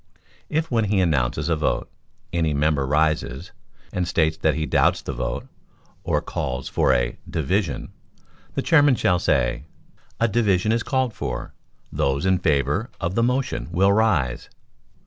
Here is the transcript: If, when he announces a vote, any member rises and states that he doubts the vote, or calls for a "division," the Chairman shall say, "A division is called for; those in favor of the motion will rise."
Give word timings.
If, 0.49 0.71
when 0.71 0.85
he 0.85 0.99
announces 0.99 1.47
a 1.47 1.55
vote, 1.55 1.87
any 2.33 2.55
member 2.55 2.87
rises 2.87 3.51
and 3.93 4.07
states 4.07 4.35
that 4.37 4.55
he 4.55 4.65
doubts 4.65 5.03
the 5.03 5.13
vote, 5.13 5.45
or 6.03 6.21
calls 6.23 6.67
for 6.67 6.91
a 6.91 7.19
"division," 7.29 7.91
the 8.55 8.63
Chairman 8.63 8.95
shall 8.95 9.19
say, 9.19 9.65
"A 10.19 10.27
division 10.27 10.71
is 10.71 10.81
called 10.81 11.13
for; 11.13 11.53
those 11.91 12.25
in 12.25 12.39
favor 12.39 12.89
of 12.99 13.13
the 13.13 13.21
motion 13.21 13.69
will 13.71 13.93
rise." 13.93 14.49